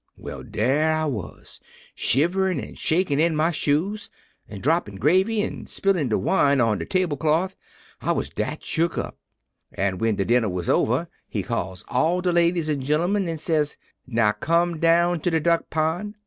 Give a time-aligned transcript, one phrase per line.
[0.17, 1.59] "Well, dar I was
[1.93, 4.09] shiverin' an' shakin' in my shoes,
[4.49, 7.55] an' droppin' gravy an' spillin' de wine on de table cloth,
[8.01, 9.19] I was dat shuck up;
[9.71, 13.77] an' when de dinner was ober he calls all de ladies an' gemmen, an' says,
[14.07, 16.15] 'Now come down to de duck pond.